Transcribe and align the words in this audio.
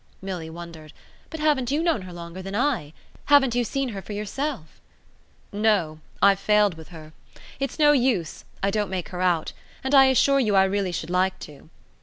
Milly 0.19 0.49
wondered. 0.49 0.93
"But 1.29 1.39
haven't 1.39 1.69
you 1.69 1.83
known 1.83 2.01
her 2.01 2.11
longer 2.11 2.41
than 2.41 2.55
I? 2.55 2.91
Haven't 3.25 3.53
you 3.53 3.63
seen 3.63 3.89
her 3.89 4.01
for 4.01 4.13
yourself?" 4.13 4.81
"No 5.51 5.99
I've 6.23 6.39
failed 6.39 6.73
with 6.73 6.87
her. 6.87 7.13
It's 7.59 7.77
no 7.77 7.91
use. 7.91 8.43
I 8.63 8.71
don't 8.71 8.89
make 8.89 9.09
her 9.09 9.21
out. 9.21 9.53
And 9.83 9.93
I 9.93 10.05
assure 10.05 10.39
you 10.39 10.55
I 10.55 10.63
really 10.63 10.91
should 10.91 11.11
like 11.11 11.37
to." 11.41 11.69